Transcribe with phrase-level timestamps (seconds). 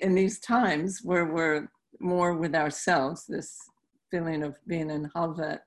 [0.00, 1.68] in these times where we're
[2.00, 3.56] more with ourselves, this
[4.10, 5.60] feeling of being in halvet,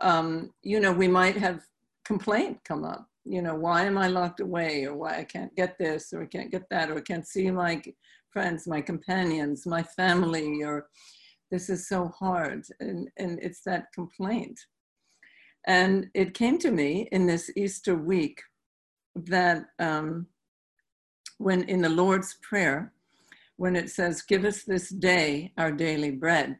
[0.00, 1.62] um, you know, we might have
[2.04, 3.06] complaint come up.
[3.24, 6.26] You know, why am I locked away, or why I can't get this, or I
[6.26, 7.82] can't get that, or I can't see my
[8.32, 10.86] friends, my companions, my family, or
[11.50, 12.64] this is so hard.
[12.80, 14.58] And, and it's that complaint.
[15.66, 18.40] And it came to me in this Easter week
[19.14, 20.26] that um,
[21.38, 22.92] when in the Lord's Prayer,
[23.58, 26.56] when it says, Give us this day our daily bread,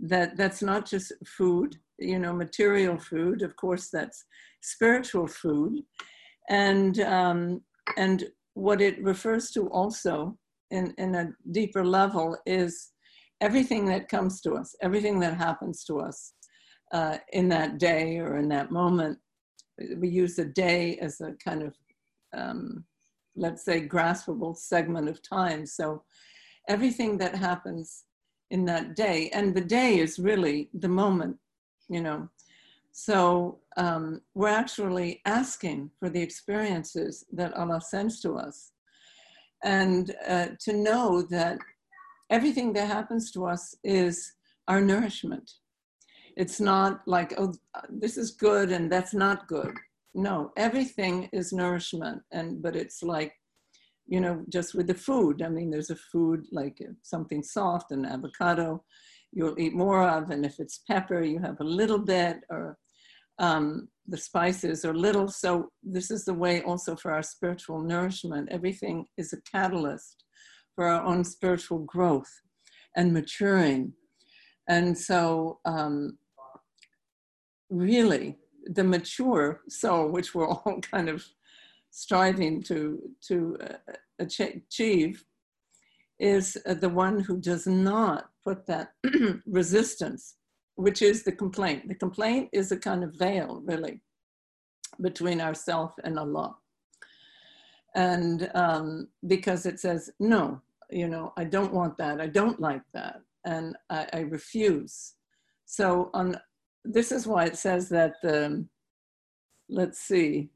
[0.00, 4.24] that that's not just food, you know, material food, of course, that's
[4.60, 5.80] spiritual food.
[6.50, 7.62] And, um,
[7.96, 8.24] and
[8.54, 10.36] what it refers to also
[10.70, 12.90] in, in a deeper level is
[13.40, 16.32] everything that comes to us, everything that happens to us
[16.92, 19.18] uh, in that day or in that moment.
[19.96, 21.74] We use a day as a kind of,
[22.36, 22.84] um,
[23.36, 25.66] let's say, graspable segment of time.
[25.66, 26.02] So
[26.68, 28.04] everything that happens
[28.50, 31.36] in that day, and the day is really the moment,
[31.88, 32.28] you know.
[32.92, 38.70] So um, we're actually asking for the experiences that Allah sends to us.
[39.64, 41.58] And uh, to know that
[42.30, 44.32] everything that happens to us is
[44.68, 45.50] our nourishment.
[46.36, 47.54] It's not like, oh,
[47.88, 49.74] this is good and that's not good.
[50.14, 52.22] No, everything is nourishment.
[52.30, 53.32] And, but it's like,
[54.06, 55.42] you know, just with the food.
[55.42, 58.84] I mean, there's a food like something soft, an avocado,
[59.32, 60.30] you'll eat more of.
[60.30, 62.78] And if it's pepper, you have a little bit, or
[63.38, 65.28] um, the spices are little.
[65.28, 68.48] So this is the way also for our spiritual nourishment.
[68.50, 70.24] Everything is a catalyst
[70.74, 72.30] for our own spiritual growth
[72.96, 73.92] and maturing.
[74.68, 76.18] And so, um,
[77.70, 81.24] really, the mature soul, which we're all kind of
[81.94, 85.24] striving to, to uh, achieve,
[86.18, 88.92] is uh, the one who does not put that
[89.46, 90.36] resistance,
[90.74, 91.88] which is the complaint.
[91.88, 94.00] The complaint is a kind of veil, really,
[95.00, 96.56] between ourself and Allah.
[97.94, 100.60] And um, because it says, no,
[100.90, 105.14] you know, I don't want that, I don't like that, and I, I refuse.
[105.66, 106.36] So on
[106.84, 108.66] this is why it says that the,
[109.68, 110.50] let's see,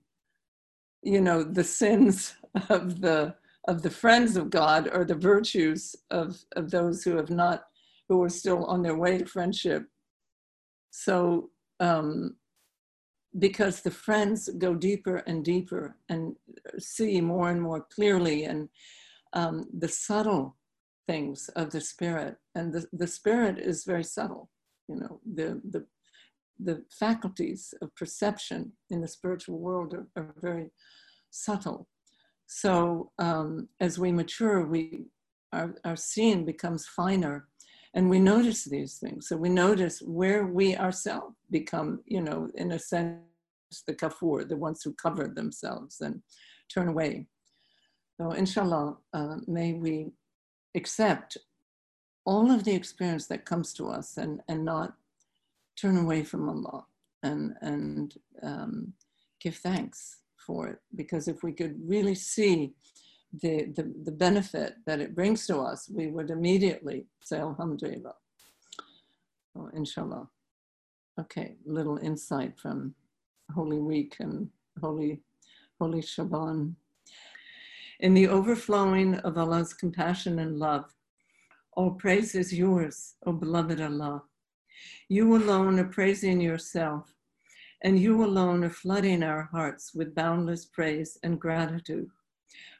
[1.02, 2.34] you know, the sins
[2.68, 3.34] of the
[3.68, 7.64] of the friends of God are the virtues of, of those who have not,
[8.08, 9.84] who are still on their way to friendship.
[10.90, 12.36] So um,
[13.38, 16.34] because the friends go deeper and deeper and
[16.78, 18.70] see more and more clearly and
[19.34, 20.56] um, the subtle
[21.06, 22.36] things of the spirit.
[22.54, 24.48] And the, the spirit is very subtle,
[24.88, 25.84] you know, the, the,
[26.58, 30.70] the faculties of perception in the spiritual world are, are very
[31.30, 31.88] subtle.
[32.46, 35.04] So um, as we mature, we,
[35.52, 37.46] our, our seeing becomes finer
[37.94, 39.28] and we notice these things.
[39.28, 43.20] So we notice where we ourselves become, you know, in a sense,
[43.86, 46.22] the kafur, the ones who cover themselves and
[46.72, 47.26] turn away.
[48.20, 50.12] So, inshallah, uh, may we
[50.74, 51.36] accept
[52.24, 54.94] all of the experience that comes to us and, and not
[55.80, 56.84] turn away from Allah
[57.22, 58.92] and, and um,
[59.40, 60.78] give thanks for it.
[60.94, 62.72] Because if we could really see
[63.42, 68.14] the, the, the benefit that it brings to us, we would immediately say, Alhamdulillah.
[69.56, 70.28] Oh, inshallah.
[71.20, 72.94] Okay, little insight from
[73.54, 74.48] Holy Week and
[74.80, 75.20] Holy,
[75.80, 76.76] Holy Shaban
[78.00, 80.94] in the overflowing of Allah's compassion and love.
[81.72, 84.22] All praise is yours, O beloved Allah.
[85.08, 87.14] You alone are praising yourself,
[87.82, 92.10] and you alone are flooding our hearts with boundless praise and gratitude.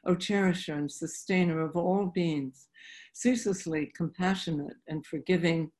[0.05, 2.67] O cherisher and sustainer of all beings,
[3.13, 5.71] ceaselessly compassionate and forgiving,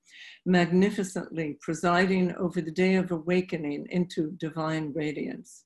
[0.45, 5.65] magnificently presiding over the day of awakening into divine radiance.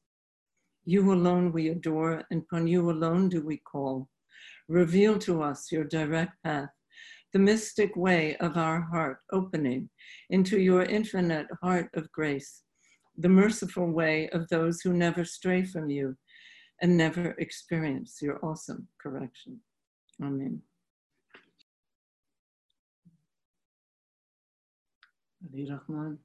[0.85, 4.09] You alone we adore, and upon you alone do we call.
[4.68, 6.70] Reveal to us your direct path,
[7.33, 9.91] the mystic way of our heart opening
[10.30, 12.62] into your infinite heart of grace,
[13.16, 16.16] the merciful way of those who never stray from you
[16.80, 19.60] and never experience your awesome correction.
[20.22, 20.62] Amen.
[25.53, 26.18] Ali Rahman.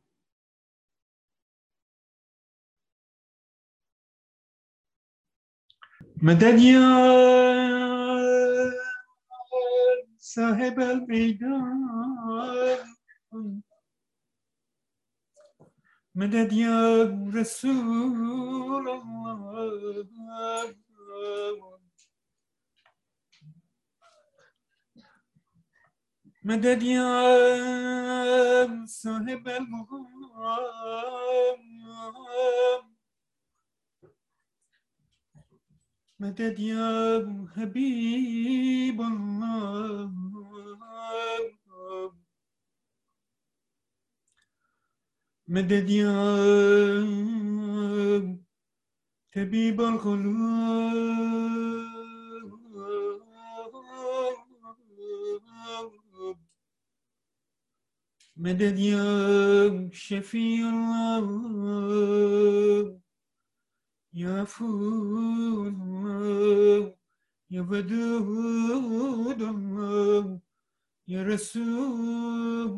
[6.22, 7.34] مدد يا
[10.29, 11.81] sahib el meydan
[16.19, 19.01] Medet ya Resulallah
[26.45, 27.09] Medet ya
[28.85, 30.09] sahib el meydan
[36.21, 40.13] مدد يا حبيب الله
[45.49, 46.13] مدد يا
[49.35, 50.39] طبيب القلوب
[58.37, 60.69] مدد يا شفيع
[61.19, 63.01] الله
[64.13, 66.95] يا عفو الله
[67.51, 70.41] يا ودود الله
[71.09, 72.71] يا رسول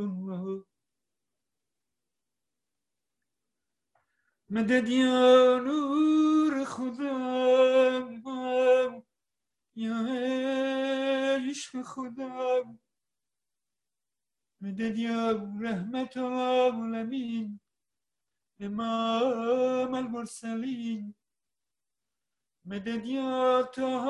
[0.00, 0.64] الله
[4.50, 7.12] مدد يا نور خدا
[9.76, 9.96] يا
[11.48, 12.76] عشق خدا
[14.60, 15.30] مدد يا
[16.16, 17.61] العالمين.
[18.62, 21.14] إمام المرسلين
[22.64, 24.06] مدد يا طه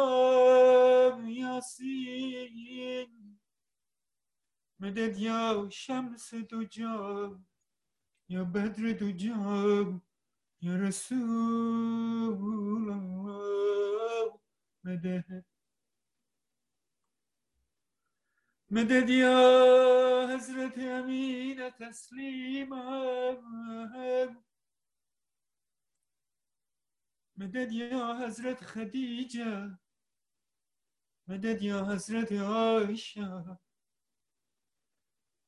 [1.29, 3.11] ياسين
[4.81, 6.85] مدد يا شمس دجى
[8.29, 9.33] يا بدر دجى
[10.63, 12.39] يا رسول
[12.91, 14.41] الله.
[14.85, 15.45] مدد
[18.75, 23.39] مدد یا حضرت امین تسلیمم
[27.37, 29.79] مدد یا حضرت خدیجه.
[31.29, 33.59] مدد یا حضرت عایشه.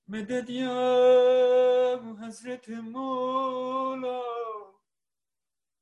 [0.09, 4.23] مدد یا حضرت مولا.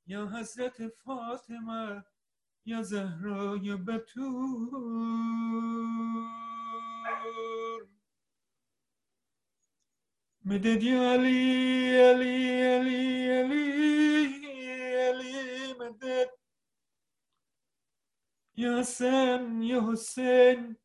[0.07, 2.05] یا حضرت فاطمه.
[2.65, 4.73] یا زهرا یا بتول.
[10.45, 13.67] مدد علی علی علی علی
[14.97, 16.31] علی مدد
[18.57, 20.77] یا حسن یا حسین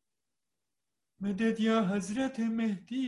[1.20, 2.98] مدد یا حضرت مهدی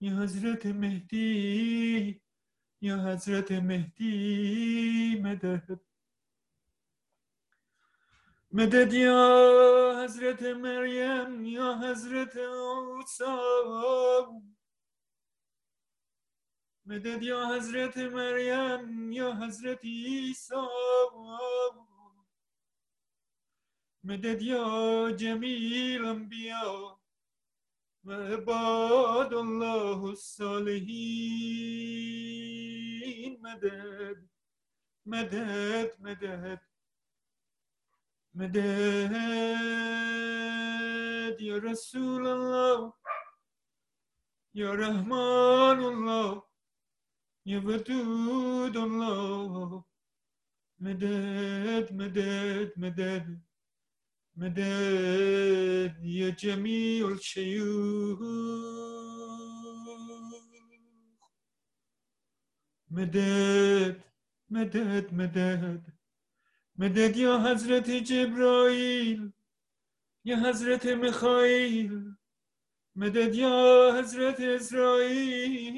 [0.00, 2.20] یا حضرت مهدی
[2.80, 5.80] یا حضرت مهدی مدد
[8.52, 13.24] مدد یا حضرت مریم یا حضرت عیسی؟
[16.86, 20.54] مدد یا حضرت مریم یا حضرت عیسی؟
[24.04, 27.00] مدد یا جمیل انبیا
[28.04, 31.36] و عباد الله الصالحین؟
[33.40, 34.16] مدد
[35.06, 36.75] مدد مدد.
[38.36, 38.60] Medet
[41.40, 42.92] ya Resulallah
[44.52, 46.42] Ya Rahmanullah
[47.44, 49.08] Ya Vedudullah.
[50.78, 53.24] Medet, medet, medet
[54.36, 58.18] Medet ya Cemil Şeyh.
[62.90, 64.04] Medet,
[64.50, 65.95] medet, medet.
[66.78, 69.32] مدد يا حضرت جبرائيل
[70.24, 72.14] يا حضرت ميخائيل
[72.96, 75.76] مدد يا حضرت إسرائيل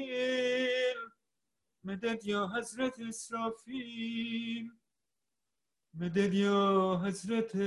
[1.83, 4.71] مدد يا حضرت إسرافيل
[5.93, 7.57] مدد يا حضرت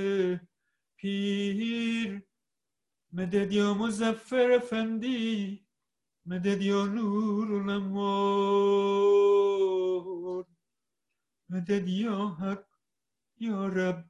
[1.03, 2.21] پیر
[3.11, 5.65] مدد یا مزفر افندی
[6.25, 8.93] مدد یا نور الانوار
[11.49, 12.72] مدد یا حق
[13.42, 14.04] یا رب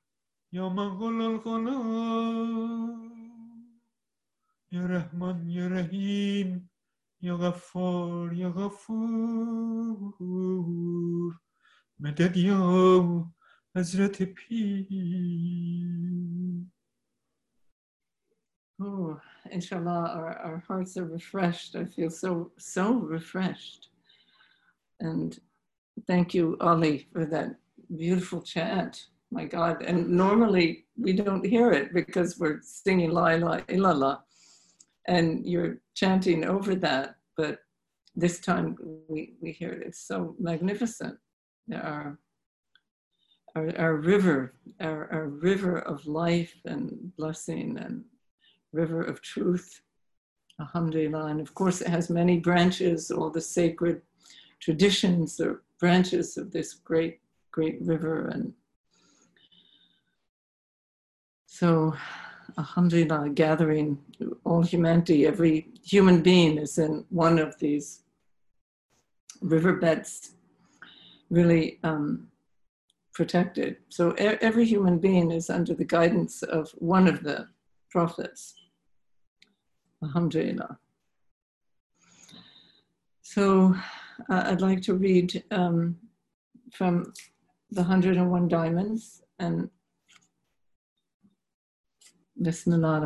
[0.52, 3.08] یا منقل القلوب
[4.70, 6.70] یا رحمان یا رحیم
[7.20, 10.14] یا غفار یا غفور
[12.00, 13.32] مدد یا
[13.76, 15.68] حضرت پیر
[18.80, 19.20] Oh,
[19.50, 21.74] inshallah, our, our hearts are refreshed.
[21.74, 23.88] I feel so, so refreshed.
[25.00, 25.36] And
[26.06, 27.56] thank you, Ali, for that
[27.96, 29.08] beautiful chant.
[29.33, 29.81] My God.
[29.81, 34.19] And normally we don't hear it because we're singing La ilaha illallah
[35.07, 37.15] and you're chanting over that.
[37.35, 37.57] But
[38.15, 38.77] this time
[39.09, 39.87] we, we hear it.
[39.87, 41.17] It's so magnificent.
[41.73, 42.19] Our,
[43.55, 48.03] our, our river, our, our river of life and blessing and
[48.71, 49.81] river of truth.
[50.61, 51.25] Alhamdulillah.
[51.25, 54.03] And of course, it has many branches, all the sacred
[54.59, 57.19] traditions or branches of this great,
[57.51, 58.27] great river.
[58.27, 58.53] And
[61.53, 61.93] so,
[62.57, 63.99] alhamdulillah, gathering
[64.43, 65.27] all humanity.
[65.27, 68.01] Every human being is in one of these
[69.39, 70.31] riverbeds,
[71.29, 72.27] really um,
[73.13, 73.77] protected.
[73.89, 77.47] So every human being is under the guidance of one of the
[77.91, 78.55] prophets.
[80.03, 80.79] Alhamdulillah.
[83.21, 83.75] So
[84.27, 85.97] uh, I'd like to read um,
[86.71, 87.13] from
[87.69, 89.69] the 101 Diamonds and
[92.41, 93.01] Bismillah.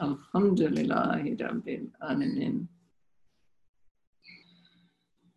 [0.00, 2.66] Alhamdulillahi Rabbil.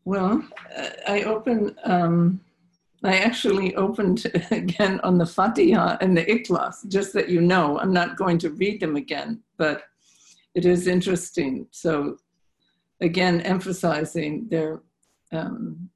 [0.06, 0.42] Well,
[0.76, 2.40] uh, I open, um,
[3.04, 7.78] I actually opened again on the Fatiha and the Ikhlas, just that you know.
[7.80, 9.84] I'm not going to read them again, but
[10.56, 11.68] it is interesting.
[11.72, 12.18] So,
[13.02, 14.82] again, emphasizing their
[15.34, 15.90] um,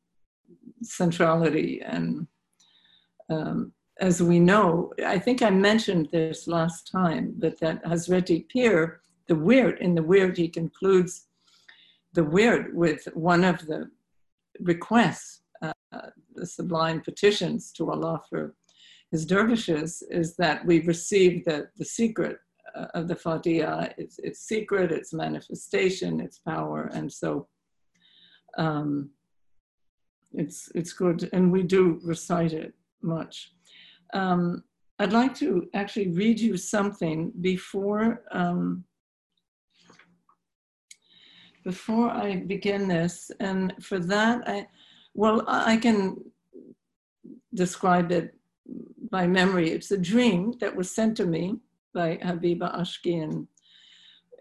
[0.84, 2.28] centrality and
[3.30, 9.02] um, as we know, I think I mentioned this last time, but that Hazreti Pir,
[9.28, 11.28] the wird, in the wird, he concludes
[12.14, 13.90] the wird with one of the
[14.60, 15.74] requests, uh,
[16.36, 18.56] the sublime petitions to Allah for
[19.12, 22.38] his dervishes, is that we receive the, the secret
[22.76, 23.88] uh, of the Fatiha.
[23.98, 27.48] It's, it's secret, its manifestation, its power, and so
[28.58, 29.12] um,
[30.34, 31.30] it's, it's good.
[31.34, 33.54] And we do recite it much.
[34.14, 34.64] Um,
[35.00, 38.84] I'd like to actually read you something before um,
[41.64, 43.32] before I begin this.
[43.40, 44.68] And for that, I
[45.14, 46.18] well, I can
[47.54, 48.34] describe it
[49.12, 49.72] by memory.
[49.72, 51.58] It's a dream that was sent to me
[51.94, 53.48] by Habiba Ashki in,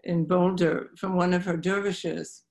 [0.03, 2.43] in Boulder from one of her dervishes.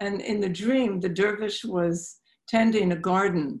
[0.00, 2.16] And in the dream, the dervish was
[2.48, 3.60] tending a garden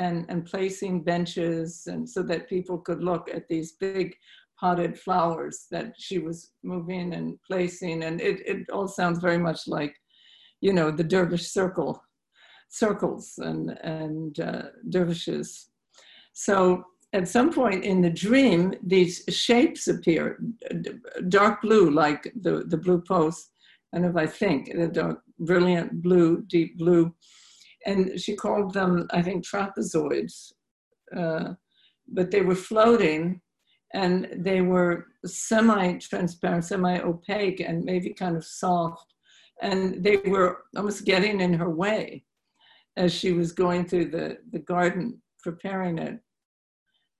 [0.00, 4.16] and, and placing benches and so that people could look at these big
[4.58, 8.04] potted flowers that she was moving and placing.
[8.04, 9.94] And it, it all sounds very much like,
[10.62, 12.02] you know, the dervish circle,
[12.70, 15.68] circles and, and uh, dervishes.
[16.32, 20.38] So at some point in the dream, these shapes appear,
[21.28, 23.50] dark blue, like the, the blue post,
[23.92, 27.14] and if I think, the dark, brilliant blue, deep blue,
[27.86, 30.52] and she called them, I think, trapezoids.
[31.16, 31.54] Uh,
[32.08, 33.40] but they were floating
[33.94, 39.14] and they were semi-transparent, semi-opaque, and maybe kind of soft.
[39.62, 42.24] And they were almost getting in her way
[42.96, 46.20] as she was going through the, the garden, preparing it.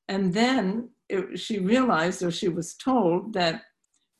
[0.08, 3.62] And then it, she realized, or she was told, that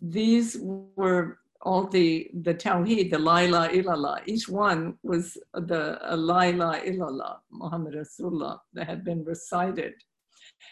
[0.01, 6.41] these were all the the tawheed, the la ilaha illallah, each one was the la
[6.41, 9.95] ilaha illallah, Muhammad Rasulullah, that had been recited.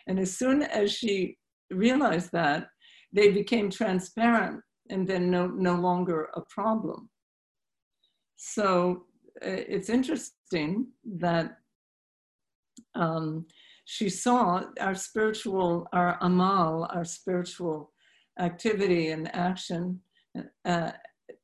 [0.07, 1.37] And as soon as she
[1.71, 2.69] realized that,
[3.13, 7.11] they became transparent and then no, no longer a problem.
[8.37, 9.05] So
[9.45, 11.59] uh, it's interesting that
[12.95, 13.47] um,
[13.85, 17.93] she saw our spiritual, our amal, our spiritual
[18.39, 20.01] activity and action
[20.65, 20.93] uh,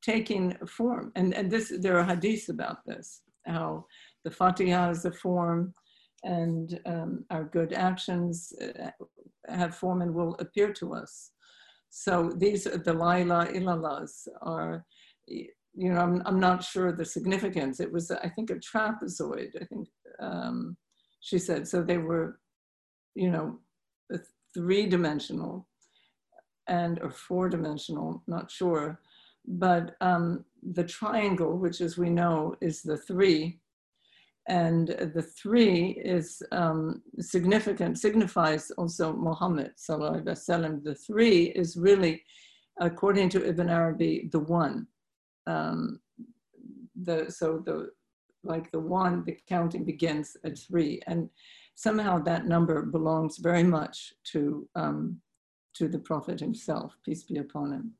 [0.02, 1.12] taking form.
[1.16, 3.86] And, and this, there are hadiths about this, how
[4.24, 5.74] the Fatiha is a form
[6.22, 8.90] and um, our good actions uh,
[9.48, 11.32] have form and will appear to us.
[11.90, 14.84] So these, the La ilaha illallahs are,
[15.28, 17.78] you know, I'm, I'm not sure the significance.
[17.78, 19.88] It was, I think, a trapezoid, I think
[20.18, 20.76] um,
[21.20, 21.68] she said.
[21.68, 22.40] So they were,
[23.14, 23.58] you know,
[24.54, 25.68] three dimensional
[26.68, 29.00] and or four dimensional, not sure.
[29.46, 33.60] But um, the triangle, which as we know is the three,
[34.48, 42.22] and the three is um, significant, signifies also Muhammad sallallahu The three is really,
[42.80, 44.86] according to Ibn Arabi, the one.
[45.46, 46.00] Um,
[47.02, 47.90] the so the
[48.44, 51.30] like the one, the counting begins at three, and
[51.74, 55.20] somehow that number belongs very much to um,
[55.74, 57.92] to the Prophet himself, peace be upon him.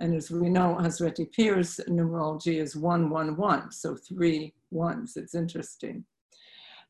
[0.00, 5.16] And as we know, Hazreti Pir's numerology is 111, so three ones.
[5.16, 6.04] It's interesting.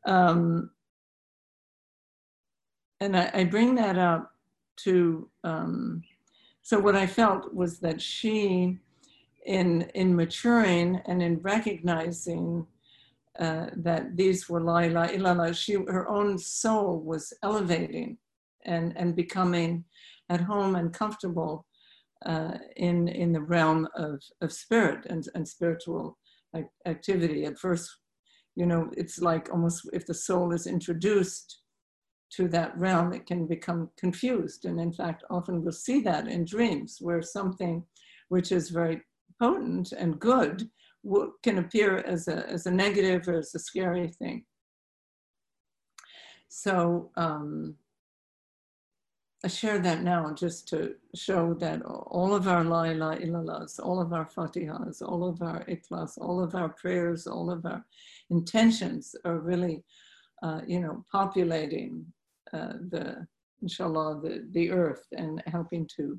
[0.07, 0.71] Um,
[3.01, 4.33] and I, I, bring that up
[4.77, 6.03] to, um,
[6.63, 8.79] so what I felt was that she,
[9.47, 12.67] in, in maturing and in recognizing
[13.39, 18.17] uh, that these were la ilaha she, her own soul was elevating
[18.65, 19.85] and, and becoming
[20.31, 21.67] at home and comfortable
[22.27, 26.19] uh, in, in the realm of, of spirit and, and spiritual
[26.87, 27.45] activity.
[27.45, 27.91] At first,
[28.57, 31.61] you know, it's like almost if the soul is introduced
[32.33, 34.65] to that realm, it can become confused.
[34.65, 37.85] And in fact, often we'll see that in dreams where something
[38.29, 39.03] which is very
[39.41, 40.69] potent and good
[41.43, 44.45] can appear as a, as a negative or as a scary thing.
[46.49, 47.75] So um,
[49.45, 54.01] I share that now just to show that all of our la ilaha illallahs, all
[54.01, 57.85] of our fatihas, all of our ikhlas, all of our prayers, all of our
[58.31, 59.85] intentions are really,
[60.43, 62.07] uh, you know, populating
[62.55, 63.27] uh, the,
[63.61, 66.19] inshallah, the, the earth and helping to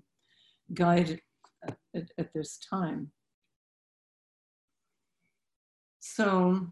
[0.75, 1.19] guide
[1.67, 3.09] at, at this time.
[5.99, 6.67] So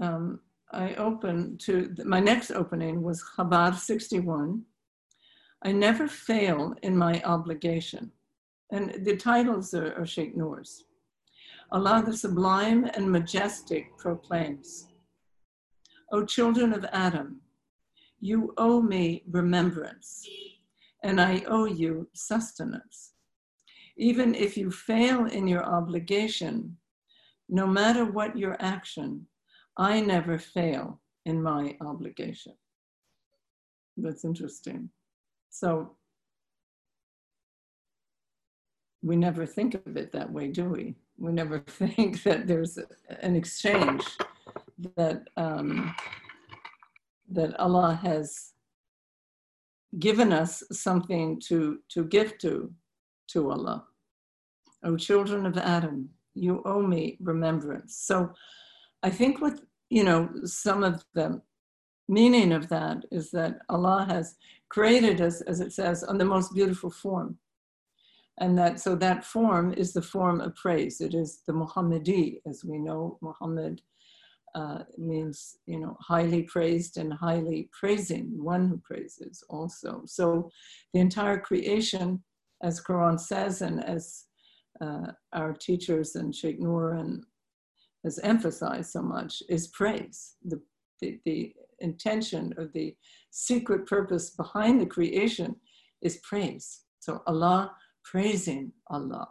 [0.00, 4.62] um, I opened to, my next opening was Habar 61.
[5.64, 8.12] I never fail in my obligation.
[8.70, 10.84] And the titles are, are Sheikh Noor's.
[11.72, 14.88] Allah the Sublime and Majestic proclaims,
[16.12, 17.40] O children of Adam,
[18.20, 20.24] you owe me remembrance,
[21.02, 23.12] and I owe you sustenance.
[23.96, 26.76] Even if you fail in your obligation,
[27.48, 29.26] no matter what your action,
[29.76, 32.54] I never fail in my obligation.
[33.96, 34.90] That's interesting.
[35.58, 35.96] So
[39.02, 40.96] we never think of it that way, do we?
[41.16, 42.78] We never think that there's
[43.20, 44.04] an exchange
[44.96, 45.94] that um,
[47.30, 48.52] that Allah has
[49.98, 52.70] given us something to to give to
[53.28, 53.84] to Allah.
[54.84, 57.96] O children of Adam, you owe me remembrance.
[57.96, 58.34] So
[59.02, 59.58] I think what,
[59.88, 61.40] you know, some of the
[62.08, 64.36] meaning of that is that Allah has
[64.68, 67.38] created us, as it says, on the most beautiful form.
[68.38, 71.00] And that, so that form is the form of praise.
[71.00, 73.80] It is the Muhammadi, as we know, Muhammad
[74.54, 80.02] uh, means, you know, highly praised and highly praising, one who praises also.
[80.06, 80.50] So
[80.92, 82.22] the entire creation,
[82.62, 84.24] as Quran says, and as
[84.80, 87.24] uh, our teachers and Sheikh Noor and
[88.04, 90.36] has emphasized so much is praise.
[90.44, 90.60] The,
[91.00, 92.94] the, the intention or the
[93.30, 95.56] secret purpose behind the creation
[96.02, 96.80] is praise.
[97.00, 97.72] So Allah
[98.04, 99.28] praising Allah.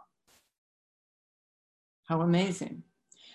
[2.08, 2.82] How amazing.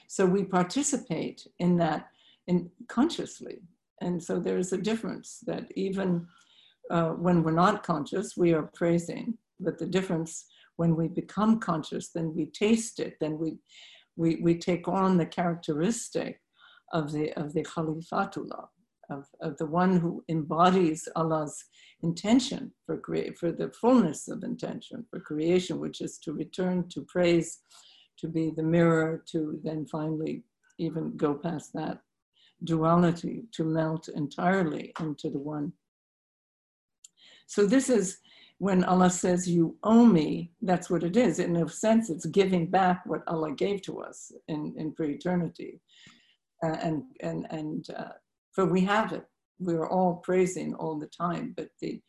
[0.08, 2.08] So we participate in that
[2.48, 3.62] in consciously.
[4.02, 6.28] And so there is a difference that even
[6.90, 10.46] uh, when we're not conscious, we are praising, but the difference
[10.76, 13.58] when we become conscious, then we taste it, then we,
[14.16, 16.42] we, we take on the characteristic
[16.92, 18.68] of the, of the Khalifatullah,
[19.12, 21.64] of, of the one who embodies Allah's
[22.02, 27.02] intention for, create, for the fullness of intention for creation, which is to return to
[27.02, 27.60] praise,
[28.18, 30.44] to be the mirror, to then finally
[30.80, 32.00] even go past that
[32.64, 35.74] duality, to melt entirely into the one.
[37.48, 38.20] So this is
[38.60, 41.40] when Allah says, You owe me, that's what it is.
[41.40, 45.82] In a sense, it's giving back what Allah gave to us in, in pre eternity.
[46.64, 48.14] Uh, and and, and uh,
[48.52, 49.26] for we have it.
[49.60, 52.02] We're all praising all the time, but the,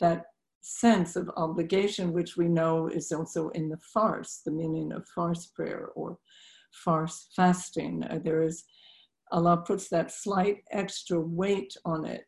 [0.00, 0.26] that
[0.62, 5.52] sense of obligation, which we know is also in the farz, the meaning of farz
[5.52, 6.18] prayer or
[6.86, 8.04] farz fasting.
[8.04, 8.64] Uh, there is,
[9.32, 12.24] Allah puts that slight extra weight on it,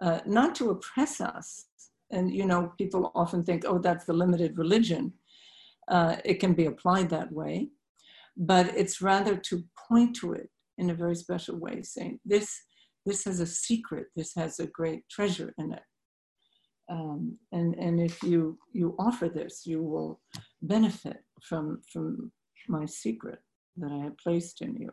[0.00, 1.66] uh, not to oppress us,
[2.12, 5.12] and you know people often think oh that's the limited religion
[5.88, 7.68] uh, it can be applied that way
[8.36, 12.62] but it's rather to point to it in a very special way saying this
[13.06, 15.82] this has a secret this has a great treasure in it.
[16.88, 20.20] Um, and and if you you offer this you will
[20.62, 22.32] benefit from from
[22.68, 23.40] my secret
[23.76, 24.90] that i have placed in you.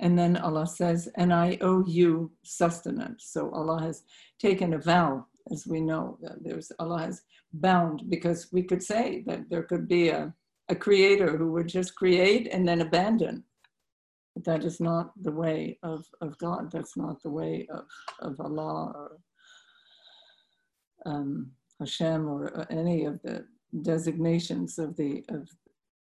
[0.00, 3.26] And then allah says and i owe you sustenance.
[3.28, 4.02] So allah has
[4.38, 9.22] taken a vow as we know, that there's Allah has bound because we could say
[9.26, 10.32] that there could be a,
[10.68, 13.44] a creator who would just create and then abandon.
[14.36, 16.70] That is not the way of, of God.
[16.70, 17.84] That's not the way of,
[18.20, 19.18] of Allah or
[21.06, 23.46] um, Hashem or any of the
[23.82, 25.48] designations of the of,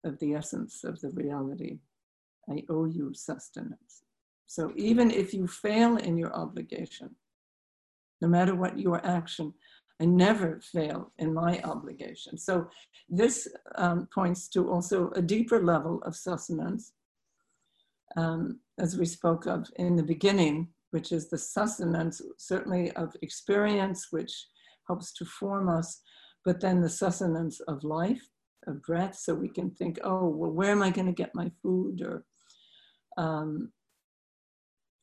[0.05, 1.79] of the essence of the reality.
[2.49, 4.03] I owe you sustenance.
[4.47, 7.15] So even if you fail in your obligation,
[8.21, 9.55] no matter what your action.
[10.01, 12.39] I never fail in my obligation.
[12.39, 12.69] So
[13.09, 16.93] this um, points to also a deeper level of sustenance,
[18.17, 24.09] um, as we spoke of in the beginning, which is the sustenance certainly of experience,
[24.11, 24.47] which
[24.87, 26.01] helps to form us,
[26.45, 28.23] but then the sustenance of life,
[28.67, 31.51] of breath, so we can think, oh, well, where am I going to get my
[31.63, 32.03] food?
[32.03, 32.25] Or
[33.17, 33.73] um,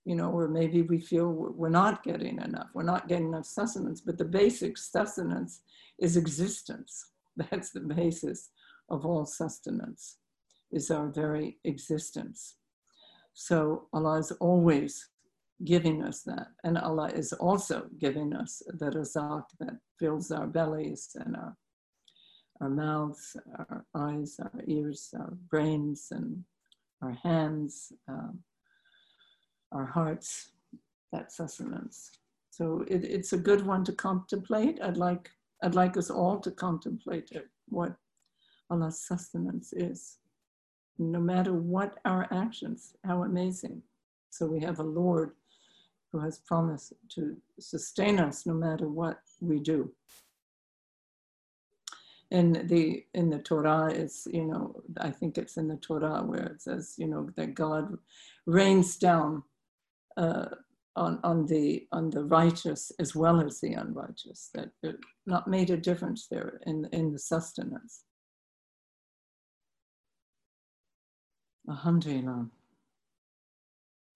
[0.07, 3.99] you know, or maybe we feel we're not getting enough, we're not getting enough sustenance,
[3.99, 5.61] but the basic sustenance
[5.99, 7.11] is existence.
[7.51, 8.49] That's the basis
[8.89, 10.17] of all sustenance,
[10.71, 12.55] is our very existence.
[13.39, 15.09] So Allah is always
[15.63, 16.47] giving us that.
[16.63, 21.55] And Allah is also giving us the razak that fills our bellies and our,
[22.61, 26.43] our mouths, our eyes, our ears, our brains, and
[27.03, 28.39] our hands, um,
[29.71, 30.49] our hearts,
[31.13, 32.09] that sustenance.
[32.49, 34.79] So it, it's a good one to contemplate.
[34.81, 35.29] I'd like,
[35.63, 37.95] I'd like us all to contemplate it, what
[38.71, 40.17] Allah's sustenance is.
[40.99, 43.83] No matter what our actions, how amazing.
[44.29, 45.31] So we have a Lord
[46.11, 49.91] who has promised to sustain us no matter what we do.
[52.31, 56.45] In the in the Torah, it's you know I think it's in the Torah where
[56.47, 57.97] it says you know that God
[58.45, 59.43] rains down
[60.17, 60.47] uh,
[60.95, 64.49] on on the on the righteous as well as the unrighteous.
[64.53, 68.03] That it not made a difference there in in the sustenance.
[71.69, 72.47] Alhamdulillah.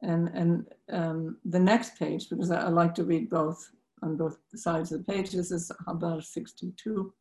[0.01, 3.69] And, and um, the next page, because I, I, like to read both
[4.01, 7.13] on both sides of the page, this is Habar 62.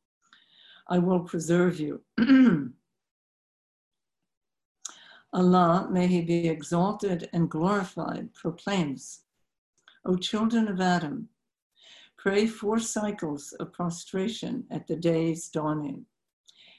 [0.88, 2.00] I will preserve you.
[5.32, 9.20] Allah, may He be exalted and glorified, proclaims,
[10.06, 11.28] O children of Adam,
[12.16, 16.06] pray four cycles of prostration at the day's dawning,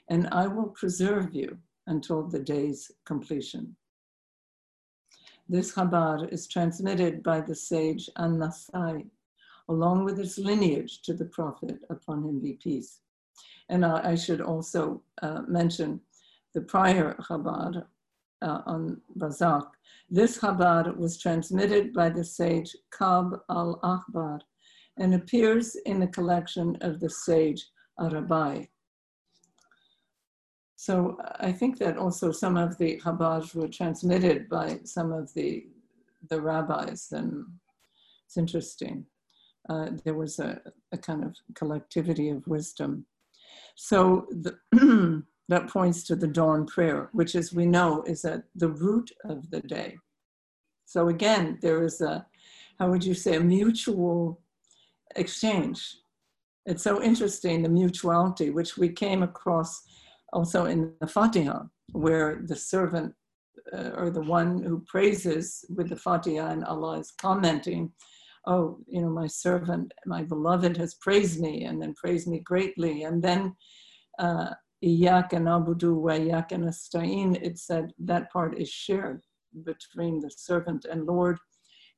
[0.08, 3.76] and I will preserve you until the day's completion.
[5.48, 9.06] This Habar is transmitted by the sage An-Nasai,
[9.68, 13.00] along with its lineage to the Prophet, upon him be peace.
[13.68, 16.00] And I, I should also uh, mention
[16.54, 17.84] the prior Habar
[18.42, 19.66] uh, on Razak.
[20.10, 24.40] This Habar was transmitted by the sage Kab al-Akhbar
[24.98, 27.64] and appears in the collection of the sage
[27.98, 28.68] Arabai.
[30.82, 35.64] So I think that also some of the Habar were transmitted by some of the,
[36.28, 37.44] the rabbis, and
[38.26, 39.06] it's interesting.
[39.68, 43.06] Uh, there was a, a, kind of collectivity of wisdom.
[43.76, 48.70] So the, that points to the dawn prayer, which, as we know, is at the
[48.70, 49.98] root of the day.
[50.84, 52.26] So again, there is a,
[52.80, 54.40] how would you say, a mutual
[55.14, 55.98] exchange.
[56.66, 59.82] It's so interesting, the mutuality, which we came across
[60.32, 63.14] also in the Fatiha, where the servant
[63.72, 67.92] uh, or the one who praises with the Fatiha and Allah is commenting,
[68.46, 73.04] oh, you know, my servant, my beloved has praised me and then praised me greatly.
[73.04, 73.54] And then,
[74.84, 79.22] Iyaka nabudu wa iyaka nasta'in, it said that part is shared
[79.64, 81.38] between the servant and Lord.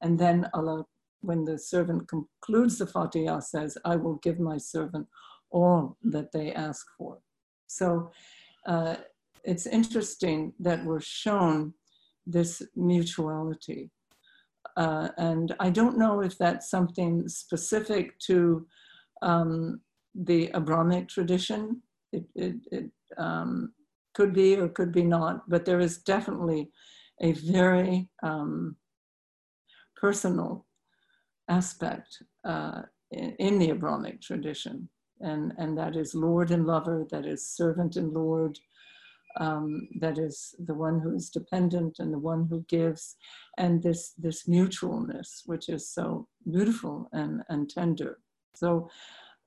[0.02, 0.84] And then Allah,
[1.22, 5.06] when the servant concludes the Fatiha, says, I will give my servant
[5.50, 7.20] all that they ask for.
[7.66, 8.10] So
[8.66, 8.96] uh,
[9.44, 11.74] it's interesting that we're shown
[12.26, 13.90] this mutuality.
[14.76, 18.66] Uh, and I don't know if that's something specific to
[19.22, 19.80] um,
[20.14, 21.82] the Abrahamic tradition.
[22.12, 23.72] It, it, it um,
[24.14, 26.70] could be or could be not, but there is definitely
[27.20, 28.76] a very um,
[29.96, 30.66] personal
[31.48, 34.88] aspect uh, in, in, the Abrahamic tradition
[35.24, 38.58] and, and that is Lord and lover, that is servant and Lord,
[39.40, 43.16] um, that is the one who is dependent and the one who gives,
[43.58, 48.18] and this, this mutualness, which is so beautiful and, and tender.
[48.54, 48.88] So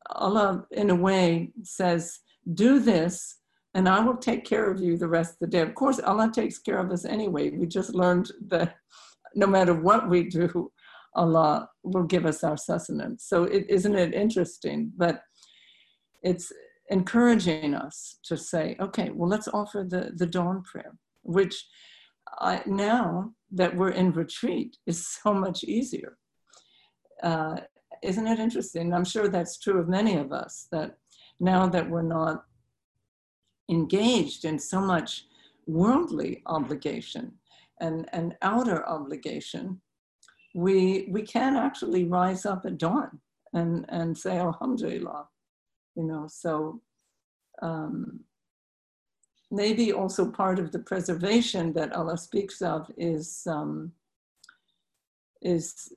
[0.09, 2.19] Allah, in a way, says,
[2.53, 3.37] Do this,
[3.73, 5.61] and I will take care of you the rest of the day.
[5.61, 7.51] Of course, Allah takes care of us anyway.
[7.51, 8.75] We just learned that
[9.35, 10.71] no matter what we do,
[11.15, 13.25] Allah will give us our sustenance.
[13.25, 14.91] So isn't it interesting?
[14.97, 15.21] But
[16.27, 16.51] it's
[16.89, 21.65] encouraging us to say, okay, well, let's offer the, the dawn prayer, which
[22.39, 26.17] I, now that we're in retreat is so much easier.
[27.23, 27.57] Uh,
[28.03, 28.93] isn't it interesting?
[28.93, 30.97] I'm sure that's true of many of us that
[31.39, 32.43] now that we're not
[33.69, 35.25] engaged in so much
[35.65, 37.33] worldly obligation
[37.79, 39.81] and, and outer obligation,
[40.53, 43.19] we, we can actually rise up at dawn
[43.53, 45.27] and, and say, Alhamdulillah,
[45.97, 46.79] you know, so
[47.61, 48.21] um,
[49.51, 53.91] maybe also part of the preservation that Allah speaks of is, um,
[55.41, 55.91] is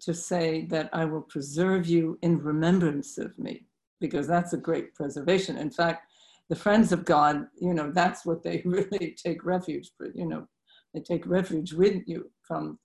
[0.00, 3.64] to say that I will preserve you in remembrance of me,
[3.98, 5.56] because that's a great preservation.
[5.56, 6.06] In fact,
[6.50, 10.46] the friends of God, you know, that's what they really take refuge for, you know,
[10.92, 12.78] they take refuge with you from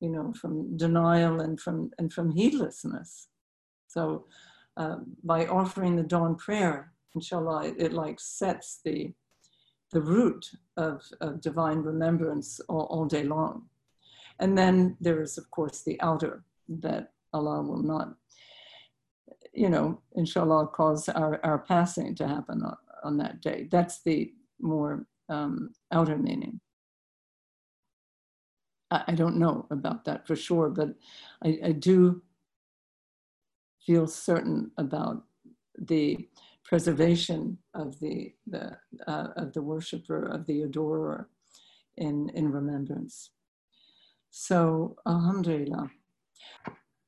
[0.00, 3.28] you know, from denial and from and from heedlessness.
[3.88, 4.26] So
[4.76, 9.12] uh, by offering the dawn prayer, inshallah, it, it like sets the
[9.92, 13.66] the root of, of divine remembrance all, all day long.
[14.38, 18.14] And then there is, of course, the outer that Allah will not,
[19.52, 23.68] you know, inshallah, cause our, our passing to happen on, on that day.
[23.70, 26.60] That's the more um, outer meaning.
[28.90, 30.90] I, I, don't know about that for sure, but
[31.44, 32.22] I, I do
[33.86, 35.22] feel certain about
[35.78, 36.28] the
[36.64, 41.28] preservation of the, the uh, of the worshiper, of the adorer
[41.96, 43.30] in, in remembrance.
[44.30, 45.90] So, Alhamdulillah.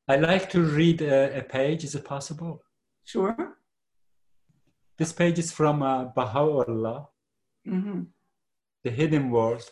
[0.07, 1.85] I like to read a, a page.
[1.85, 2.63] Is it possible?
[3.05, 3.59] Sure.
[4.97, 7.09] This page is from uh, Baha'u'llah,
[7.67, 8.03] mm-hmm.
[8.85, 9.71] The Hidden Words.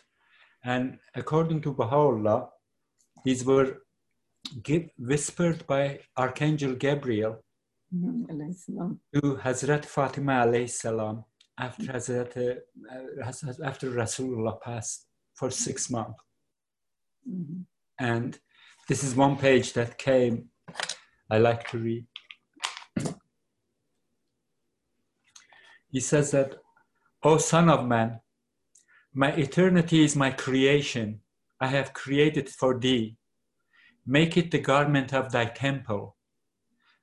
[0.63, 2.49] And according to Baha'u'llah,
[3.25, 3.79] these were
[4.63, 7.43] give, whispered by Archangel Gabriel
[7.93, 8.93] mm-hmm.
[9.13, 11.23] to Hazrat Fatima alayhi salam
[11.59, 16.19] after Hazrat, uh, after Rasulullah passed for six months.
[17.29, 17.61] Mm-hmm.
[17.99, 18.39] And
[18.87, 20.49] this is one page that came,
[21.29, 22.05] I like to read.
[25.89, 26.55] He says that,
[27.23, 28.19] O Son of Man,
[29.13, 31.21] my eternity is my creation.
[31.59, 33.16] I have created for thee.
[34.07, 36.15] Make it the garment of thy temple.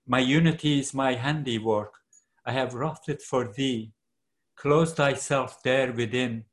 [0.07, 1.95] My unity is my handiwork.
[2.47, 3.93] I have wrought it for thee.
[4.57, 6.45] Close thyself there within,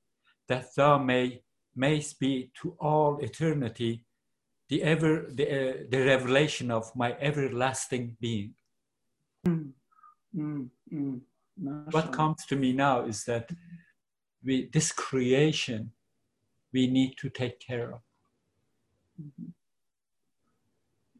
[0.47, 1.43] that thou may
[1.75, 4.03] mayst be to all eternity
[4.71, 8.53] the ever the, uh, the revelation of my everlasting being.
[9.45, 9.71] Mm,
[10.35, 11.21] mm, mm.
[11.91, 13.51] What comes to me now is that
[14.43, 15.91] we this creation
[16.73, 18.01] we need to take care of.
[19.21, 19.49] Mm-hmm.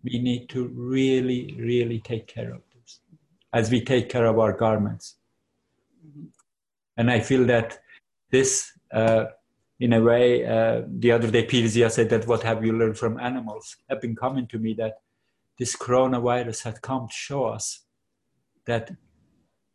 [0.04, 3.00] We need to really, really take care of this
[3.54, 5.18] as we take care of our garments.
[6.06, 6.28] Mm-hmm.
[6.98, 7.80] And I feel that
[8.32, 9.26] this uh,
[9.82, 13.20] in a way, uh, the other day, Peter said that what have you learned from
[13.20, 15.00] animals have been coming to me that
[15.58, 17.82] this coronavirus had come to show us
[18.66, 18.92] that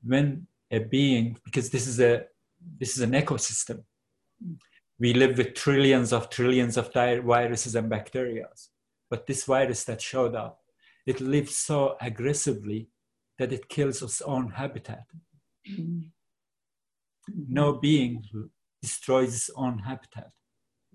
[0.04, 2.24] when a being, because this is a
[2.78, 3.82] this is an ecosystem,
[5.00, 8.46] we live with trillions of trillions of viruses and bacteria,
[9.10, 10.60] but this virus that showed up,
[11.06, 12.88] it lives so aggressively
[13.38, 15.04] that it kills its own habitat.
[15.70, 16.00] Mm-hmm.
[17.48, 18.24] No being
[18.82, 20.30] destroys its own habitat.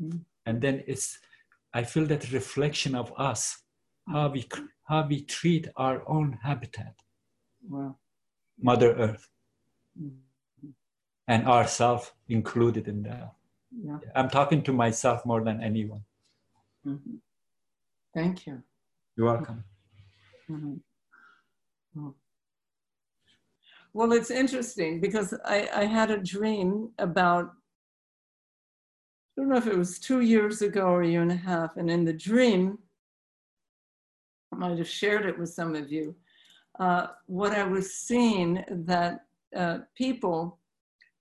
[0.02, 0.22] Mm.
[0.46, 1.20] And then it's,
[1.74, 3.58] I feel that reflection of us,
[4.08, 4.48] how we,
[4.86, 6.96] how we treat our own habitat.
[7.68, 7.98] Wow.
[8.62, 9.30] Mother Earth.
[10.02, 10.70] Mm-hmm.
[11.28, 13.34] And ourself included in that.
[13.72, 14.00] Yeah.
[14.16, 16.04] I'm talking to myself more than anyone.
[16.86, 17.16] Mm-hmm.
[18.14, 18.62] Thank you.
[19.16, 19.64] You're welcome.
[20.50, 20.76] Mm-hmm.
[22.00, 22.14] Oh.
[23.94, 27.52] Well, it's interesting because I, I had a dream about
[29.38, 31.78] I don't know if it was two years ago or a year and a half.
[31.78, 32.78] And in the dream,
[34.54, 36.16] I might have shared it with some of you.
[36.80, 39.22] Uh, what I was seeing that
[39.56, 40.60] uh, people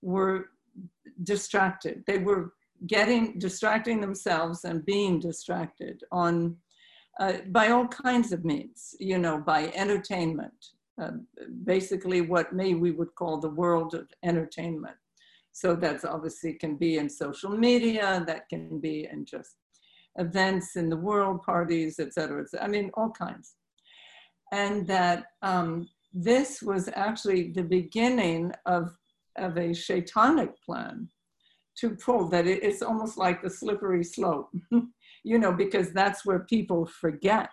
[0.02, 0.50] were
[1.22, 2.02] distracted.
[2.06, 2.52] They were
[2.86, 6.56] getting distracting themselves and being distracted on
[7.20, 8.94] uh, by all kinds of means.
[8.98, 10.66] You know, by entertainment.
[11.00, 11.12] Uh,
[11.64, 14.96] basically, what may we would call the world of entertainment.
[15.52, 19.56] So that's obviously can be in social media, that can be in just
[20.16, 22.66] events in the world, parties, et cetera, et cetera.
[22.66, 23.54] I mean, all kinds.
[24.52, 28.96] And that um, this was actually the beginning of,
[29.36, 31.08] of a shaitanic plan
[31.76, 34.50] to pull that it, it's almost like the slippery slope,
[35.24, 37.50] you know, because that's where people forget.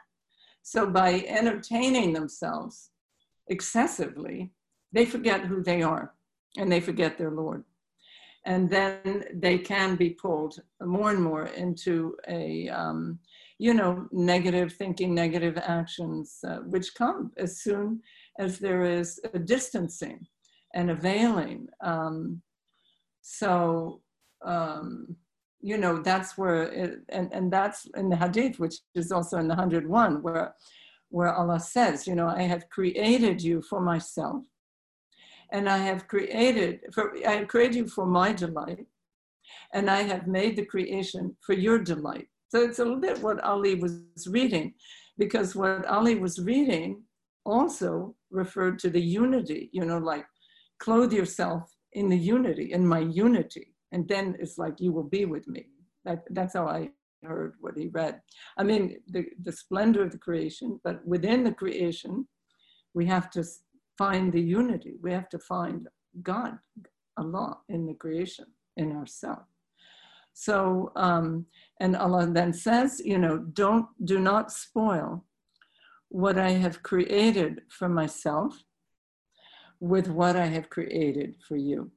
[0.63, 2.91] So by entertaining themselves
[3.47, 4.51] excessively,
[4.91, 6.13] they forget who they are
[6.57, 7.63] and they forget their Lord
[8.47, 13.19] and then they can be pulled more and more into a um,
[13.59, 18.01] you know negative thinking negative actions uh, which come as soon
[18.39, 20.25] as there is a distancing
[20.73, 22.41] and a veiling um,
[23.21, 24.01] so
[24.45, 25.15] um,
[25.69, 29.47] you know that's where it, and, and that's in the hadith which is also in
[29.47, 30.53] the 101 where
[31.09, 34.43] where allah says you know i have created you for myself
[35.51, 38.85] and I have created for I have created you for my delight,
[39.73, 42.27] and I have made the creation for your delight.
[42.49, 44.73] So it's a little bit what Ali was reading,
[45.17, 47.03] because what Ali was reading
[47.45, 50.25] also referred to the unity, you know, like
[50.79, 53.73] clothe yourself in the unity, in my unity.
[53.91, 55.67] And then it's like you will be with me.
[56.05, 56.89] That, that's how I
[57.23, 58.21] heard, what he read.
[58.57, 62.27] I mean, the, the splendor of the creation, but within the creation,
[62.93, 63.43] we have to
[63.97, 64.95] find the unity.
[65.01, 65.87] We have to find
[66.21, 66.57] God,
[67.17, 68.45] Allah, in the creation,
[68.75, 69.45] in ourselves.
[70.33, 71.47] So, um,
[71.79, 75.25] and Allah then says, you know, don't, do not spoil
[76.09, 78.63] what I have created for myself
[79.79, 81.91] with what I have created for you.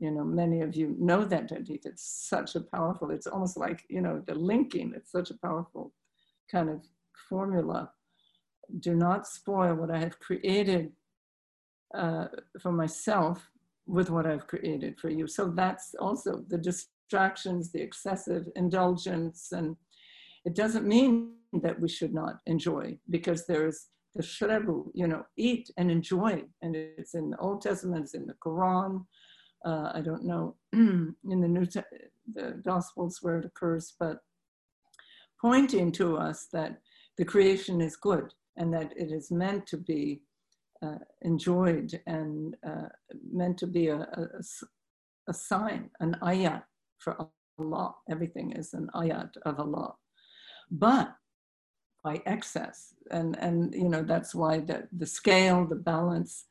[0.00, 1.86] You know, many of you know that hadith.
[1.86, 5.92] It's such a powerful, it's almost like, you know, the linking, it's such a powerful
[6.50, 6.82] kind of
[7.28, 7.90] formula.
[8.80, 10.92] Do not spoil what I have created
[11.94, 12.26] uh,
[12.60, 13.50] for myself
[13.86, 15.26] with what I've created for you.
[15.26, 19.76] So that's also the distractions, the excessive indulgence, and
[20.44, 21.32] it doesn't mean
[21.62, 26.42] that we should not enjoy because there's the shrebu, you know, eat and enjoy.
[26.62, 29.04] And it's in the Old Testament, it's in the Quran.
[29.64, 31.66] Uh, I don't know in the New
[32.34, 34.18] the Gospels where it occurs, but
[35.40, 36.80] pointing to us that
[37.16, 40.20] the creation is good and that it is meant to be
[40.82, 42.88] uh, enjoyed and uh,
[43.32, 44.26] meant to be a, a,
[45.28, 46.62] a sign, an ayat
[46.98, 47.94] for Allah.
[48.10, 49.94] Everything is an ayat of Allah.
[50.70, 51.14] But
[52.04, 52.94] by excess.
[53.10, 56.46] And, and you know, that's why the, the scale, the balance,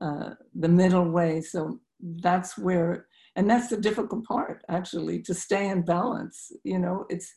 [0.00, 1.40] uh, the middle way.
[1.40, 1.80] So
[2.20, 6.52] that's where, and that's the difficult part actually, to stay in balance.
[6.64, 7.34] You know, it's,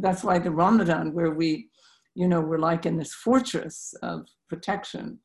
[0.00, 1.68] that's why the Ramadan where we,
[2.14, 5.18] you know, we're like in this fortress of protection.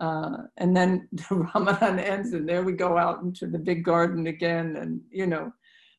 [0.00, 4.26] Uh, and then the Ramadan ends and there we go out into the big garden
[4.26, 4.76] again.
[4.76, 5.52] And, you know,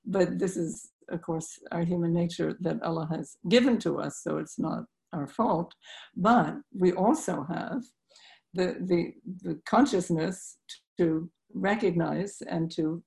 [0.06, 4.22] but this is, of course, our human nature that Allah has given to us.
[4.24, 5.74] So it's not our fault,
[6.16, 7.84] but we also have
[8.54, 10.58] the, the, the consciousness
[10.98, 13.04] to recognize and to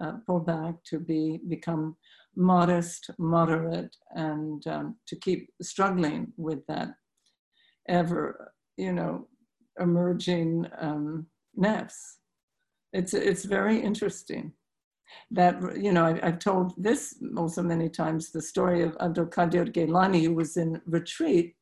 [0.00, 1.96] uh, pull back, to be become
[2.36, 6.88] modest, moderate, and um, to keep struggling with that
[7.88, 9.26] ever, you know,
[9.78, 11.26] emerging um,
[11.58, 12.16] nefs.
[12.92, 14.52] It's, it's very interesting
[15.30, 19.72] that you know I, have told this also many times the story of Abdul Qadir
[19.72, 21.54] Gailani who was in retreat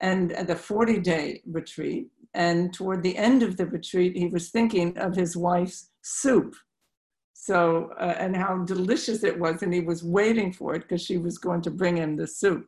[0.00, 2.08] and the 40 day retreat.
[2.34, 6.54] And toward the end of the retreat he was thinking of his wife's soup.
[7.34, 11.18] So uh, and how delicious it was and he was waiting for it because she
[11.18, 12.66] was going to bring him the soup.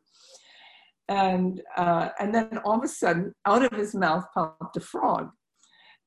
[1.09, 5.29] And uh, and then all of a sudden out of his mouth popped a frog.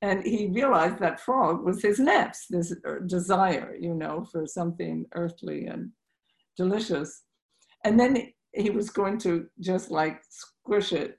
[0.02, 5.06] And he realized that frog was his nefs, this uh, desire, you know, for something
[5.14, 5.90] earthly and
[6.56, 7.22] delicious.
[7.84, 11.18] And then he was going to just like squish it.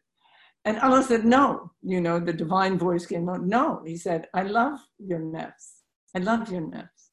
[0.65, 3.81] And Allah said, no, you know, the divine voice came out, no.
[3.85, 5.83] He said, I love your nefs.
[6.15, 7.11] I love your nefs.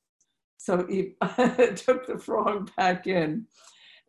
[0.57, 1.15] So he
[1.77, 3.47] took the frog back in.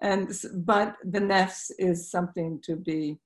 [0.01, 3.19] And, but the nefs is something to be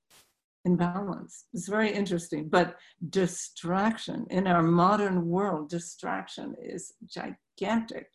[0.64, 1.46] in balance.
[1.54, 2.48] It's very interesting.
[2.48, 2.76] But
[3.08, 8.10] distraction in our modern world, distraction is gigantic.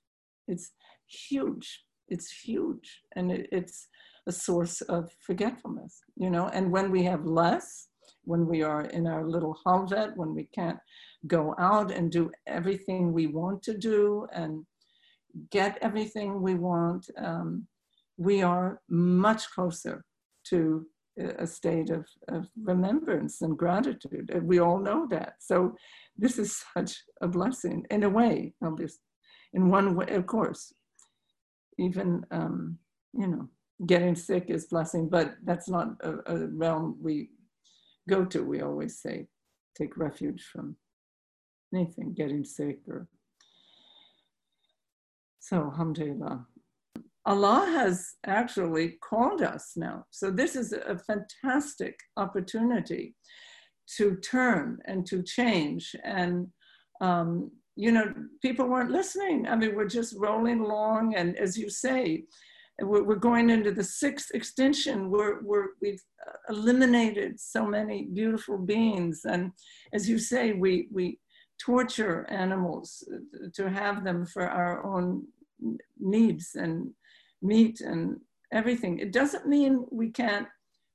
[0.47, 0.71] It's
[1.07, 1.85] huge.
[2.07, 3.01] It's huge.
[3.15, 3.87] And it, it's
[4.27, 6.47] a source of forgetfulness, you know.
[6.49, 7.87] And when we have less,
[8.23, 10.79] when we are in our little halvet, when we can't
[11.27, 14.65] go out and do everything we want to do and
[15.51, 17.67] get everything we want, um,
[18.17, 20.05] we are much closer
[20.45, 20.85] to
[21.17, 24.29] a state of, of remembrance and gratitude.
[24.43, 25.35] We all know that.
[25.39, 25.75] So
[26.17, 29.01] this is such a blessing in a way, obviously.
[29.53, 30.73] In one way, of course,
[31.77, 32.77] even, um,
[33.13, 33.49] you know,
[33.85, 37.29] getting sick is blessing, but that's not a, a realm we
[38.09, 38.43] go to.
[38.43, 39.27] We always say,
[39.77, 40.77] take refuge from
[41.73, 43.07] anything, getting sick or
[45.39, 46.47] so, alhamdulillah.
[47.27, 50.05] Allah has actually called us now.
[50.09, 53.15] So this is a fantastic opportunity
[53.97, 55.95] to turn and to change.
[56.03, 56.47] And,
[57.01, 58.11] um, you know,
[58.41, 59.47] people weren't listening.
[59.47, 61.15] I mean, we're just rolling along.
[61.15, 62.23] And as you say,
[62.81, 65.09] we're, going into the sixth extinction.
[65.09, 69.21] We're, we're, we've uh, eliminated so many beautiful beings.
[69.25, 69.51] And
[69.93, 71.19] as you say, we, we
[71.57, 75.25] torture animals uh, to have them for our own
[75.99, 76.91] needs and
[77.41, 78.19] meat and
[78.51, 78.99] everything.
[78.99, 80.47] It doesn't mean we can't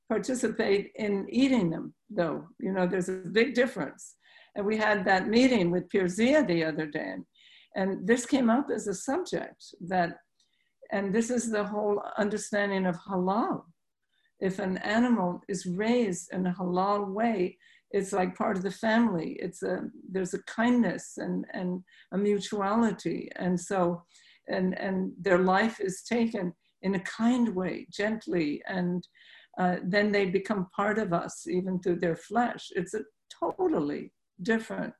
[0.08, 2.46] participate in eating them, though.
[2.58, 4.16] You know, there's a big difference.
[4.56, 7.24] And we had that meeting with Pir Zia the other day, and,
[7.76, 10.18] and this came up as a subject that,
[10.92, 13.64] and this is the whole understanding of halal.
[14.40, 17.58] If an animal is raised in a halal way,
[17.90, 19.36] it's like part of the family.
[19.40, 21.82] It's a there's a kindness and and
[22.12, 24.02] a mutuality, and so
[24.48, 29.06] and, and their life is taken in a kind way, gently, and
[29.58, 32.68] uh, then they become part of us, even through their flesh.
[32.74, 33.04] It's a
[33.40, 34.12] totally
[34.42, 34.92] different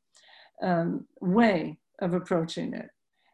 [0.63, 2.89] um, way of approaching it.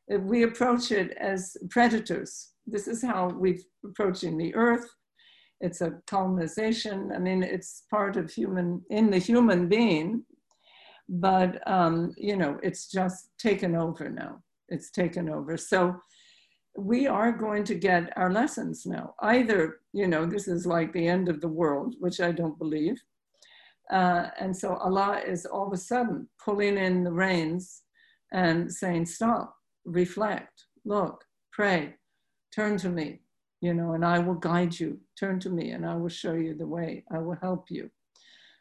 [0.09, 2.53] We approach it as predators.
[2.67, 4.89] This is how we're approaching the earth.
[5.61, 7.13] It's a colonization.
[7.15, 10.25] I mean, it's part of human, in the human being,
[11.09, 14.43] but, um, you know, it's just taken over now.
[14.69, 15.57] It's taken over.
[15.57, 15.97] So
[16.77, 19.15] we are going to get our lessons now.
[19.23, 22.97] Either, you know, this is like the end of the world, which I don't believe.
[23.91, 27.83] Uh, and so Allah is all of a sudden pulling in the reins
[28.33, 29.56] and saying, stop,
[29.87, 31.95] reflect, look, pray,
[32.55, 33.21] turn to me,
[33.61, 34.99] you know, and I will guide you.
[35.19, 37.05] Turn to me and I will show you the way.
[37.11, 37.91] I will help you.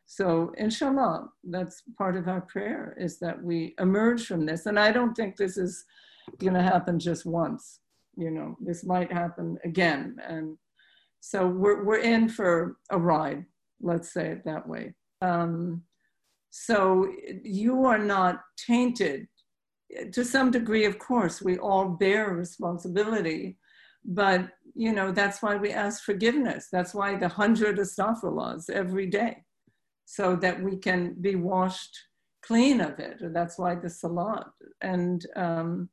[0.07, 4.67] So, inshallah, that's part of our prayer is that we emerge from this.
[4.67, 5.84] And I don't think this is
[6.39, 7.80] going to happen just once.
[8.15, 10.17] You know, this might happen again.
[10.26, 10.57] And
[11.19, 13.45] so we're, we're in for a ride,
[13.82, 14.93] let's say it that way.
[15.21, 15.84] Um,
[16.51, 17.11] so
[17.43, 19.28] you are not tainted.
[20.11, 23.57] To some degree, of course, we all bear responsibility
[24.05, 26.67] but, you know, that's why we ask forgiveness.
[26.71, 29.43] That's why the hundred astaghfirullahs every day,
[30.05, 31.97] so that we can be washed
[32.45, 33.21] clean of it.
[33.21, 34.45] And That's why the salat.
[34.81, 35.89] And um,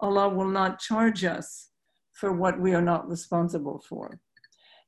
[0.00, 1.70] Allah will not charge us
[2.12, 4.20] for what we are not responsible for.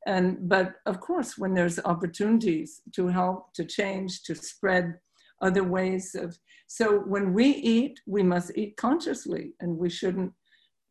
[0.07, 4.99] And, but of course, when there's opportunities to help, to change, to spread
[5.41, 10.33] other ways of, so when we eat, we must eat consciously and we shouldn't,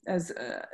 [0.07, 0.65] as uh,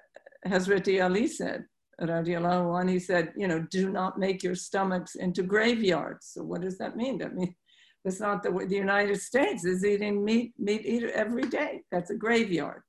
[0.46, 1.66] Hazreti Ali said,
[2.02, 6.32] radiallahu anh, he said, you know, do not make your stomachs into graveyards.
[6.34, 7.18] So what does that mean?
[7.18, 7.56] That means
[8.04, 11.82] that's not the way the United States is eating meat, meat eater every day.
[11.92, 12.82] That's a graveyard.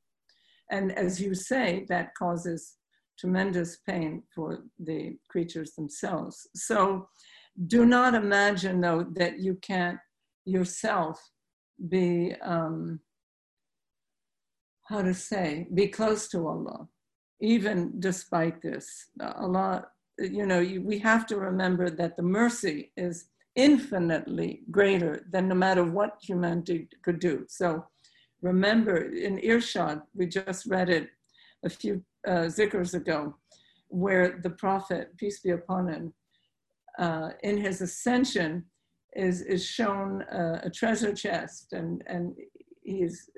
[0.71, 2.77] And as you say, that causes
[3.19, 6.49] tremendous pain for the creatures themselves.
[6.57, 7.09] So
[7.69, 9.99] do not imagine though that you can't
[10.45, 11.31] yourself
[11.89, 13.01] be, um,
[14.89, 16.89] how to say, be close to Allah
[17.41, 19.09] even despite this.
[19.21, 19.87] Allah,
[20.19, 23.27] you know, we have to remember that the mercy is
[23.57, 27.45] infinitely greater than no matter what humanity could do.
[27.49, 27.85] So
[28.43, 31.09] remember in Irshad, we just read it
[31.65, 33.37] a few uh, zikrs ago,
[33.89, 36.15] where the Prophet, peace be upon him,
[36.99, 38.65] uh, in his ascension
[39.17, 42.35] is, is shown uh, a treasure chest and, and
[42.83, 43.31] he's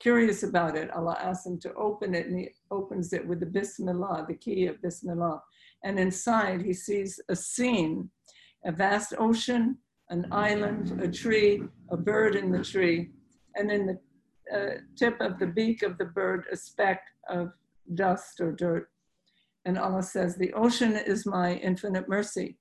[0.00, 3.46] curious about it, Allah asks him to open it, and he opens it with the
[3.46, 5.42] Bismillah, the key of Bismillah.
[5.84, 8.10] And inside, he sees a scene
[8.64, 9.78] a vast ocean,
[10.10, 13.10] an island, a tree, a bird in the tree,
[13.54, 13.98] and in the
[14.52, 17.52] uh, tip of the beak of the bird, a speck of
[17.94, 18.90] dust or dirt.
[19.64, 22.56] And Allah says, The ocean is my infinite mercy.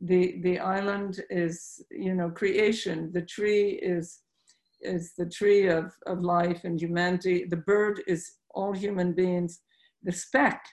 [0.00, 3.10] The, the island is, you know, creation.
[3.12, 4.20] The tree is
[4.82, 7.44] is the tree of, of life and humanity.
[7.44, 9.60] The bird is all human beings.
[10.02, 10.64] The speck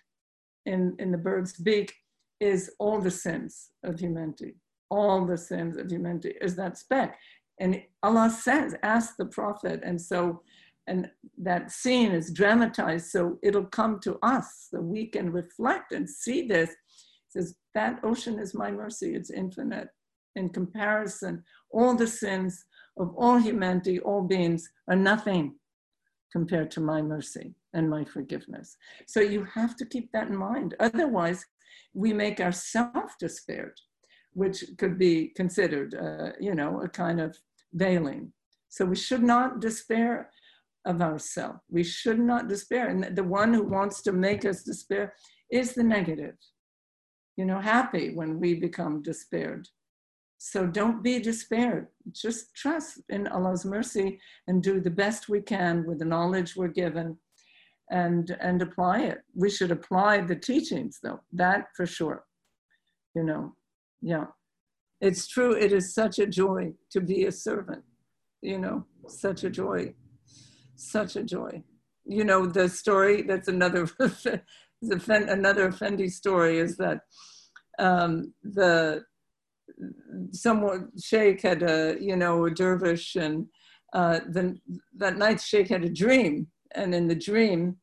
[0.65, 1.93] in, in the bird's beak
[2.39, 4.55] is all the sins of humanity.
[4.89, 7.17] All the sins of humanity is that speck.
[7.59, 9.81] And Allah says, ask the Prophet.
[9.83, 10.41] And so,
[10.87, 16.09] and that scene is dramatized so it'll come to us so we can reflect and
[16.09, 16.69] see this.
[16.69, 16.75] It
[17.29, 19.89] says, that ocean is my mercy, it's infinite.
[20.35, 22.65] In comparison, all the sins
[22.97, 25.55] of all humanity, all beings, are nothing
[26.31, 28.77] compared to my mercy and my forgiveness.
[29.07, 30.75] So you have to keep that in mind.
[30.79, 31.45] Otherwise,
[31.93, 33.77] we make ourselves despaired,
[34.33, 37.37] which could be considered, uh, you know, a kind of
[37.73, 38.33] veiling.
[38.69, 40.31] So we should not despair
[40.85, 41.59] of ourselves.
[41.69, 42.89] We should not despair.
[42.89, 45.13] And the one who wants to make us despair
[45.51, 46.35] is the negative.
[47.35, 49.67] You know, happy when we become despaired.
[50.37, 51.87] So don't be despaired.
[52.11, 56.67] Just trust in Allah's mercy and do the best we can with the knowledge we're
[56.67, 57.17] given
[57.89, 59.19] and, and apply it.
[59.35, 62.25] We should apply the teachings, though, that for sure.
[63.15, 63.55] You know,
[64.01, 64.25] yeah.
[64.99, 67.83] It's true, it is such a joy to be a servant,
[68.41, 69.93] you know, such a joy,
[70.75, 71.63] such a joy.
[72.05, 73.87] You know, the story that's another,
[74.89, 77.01] another Effendi story is that
[77.79, 79.03] um, the
[80.31, 83.47] someone sheikh had a you know a dervish and
[83.93, 84.59] uh, then
[84.97, 86.47] that night sheikh had a dream.
[86.75, 87.77] And in the dream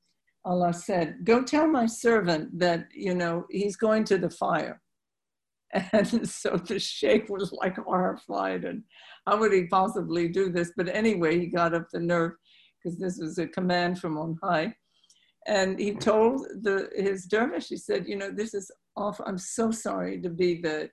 [0.45, 4.81] allah said go tell my servant that you know he's going to the fire.
[5.93, 8.83] And so the sheikh was like horrified and
[9.27, 10.73] how would he possibly do this?
[10.77, 12.33] But anyway he got up the nerve
[12.83, 14.75] because this was a command from on high
[15.47, 19.25] And he told the, his dervish, he said, you know, this is awful.
[19.27, 20.91] I'm so sorry to be the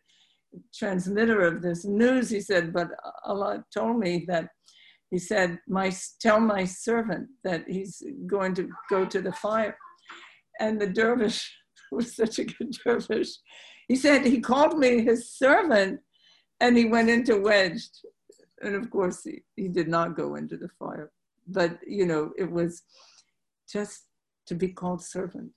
[0.73, 2.29] transmitter of this news.
[2.29, 2.89] He said, but
[3.25, 4.49] Allah told me that
[5.11, 9.77] he said, my, tell my servant that he's going to go to the fire.
[10.59, 11.49] And the dervish
[11.91, 13.29] was such a good dervish.
[13.87, 16.01] He said he called me his servant
[16.59, 17.81] and he went into wajd.
[18.61, 21.11] And of course, he, he did not go into the fire.
[21.47, 22.83] But, you know, it was
[23.71, 24.07] just
[24.47, 25.51] to be called servant.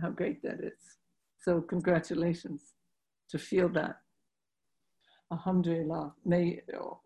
[0.00, 0.80] How great that is.
[1.40, 2.72] So, congratulations
[3.30, 3.96] to feel that.
[5.32, 6.12] Alhamdulillah.
[6.24, 6.60] May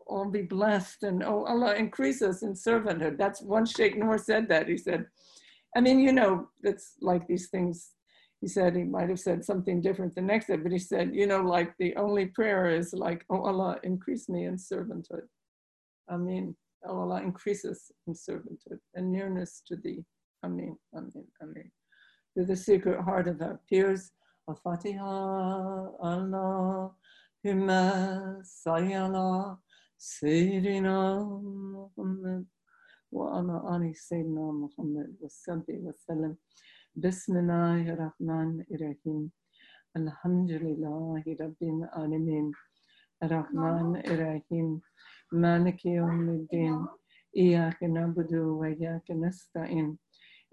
[0.07, 3.17] all be blessed and oh Allah increase us in servanthood.
[3.19, 4.69] That's one Sheikh Noor said that.
[4.69, 5.07] He said,
[5.77, 7.93] I mean, you know, it's like these things.
[8.41, 11.27] He said he might have said something different the next day, but he said, you
[11.27, 15.27] know, like the only prayer is like, oh Allah, increase me in servanthood.
[16.09, 20.05] I mean, oh Allah, increase us in servanthood and nearness to thee.
[20.45, 21.71] Amin, Amin, Amin.
[22.37, 24.11] To the secret heart of our pirs,
[24.49, 25.03] Al-Fatiha,
[26.01, 26.91] Allah,
[27.45, 29.59] Himma, Sayyala,
[29.99, 32.47] Sayyidina Muhammad,
[33.11, 36.37] wa Ana Ani Sayyidina Muhammad, wa salli wa sallam.
[36.99, 39.33] Bismillahir Rahmanir Rahim.
[39.97, 42.53] Alhamdulillahi Rabbil Alameen.
[43.23, 44.83] Rahman Rahim.
[45.33, 46.87] Maliki Yawmiddin.
[47.37, 49.99] إياك wa وإياك نستعين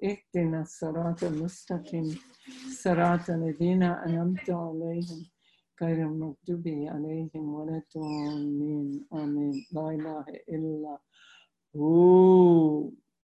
[0.04, 2.18] اهدنا الصراط المستقيم.
[2.84, 5.26] صراط الذين أنعمت عليهم
[5.82, 9.06] غير المغضوب عليهم ولا الضالين.
[9.14, 9.66] آمين.
[9.74, 10.98] لا إله إلا
[11.76, 13.03] هو.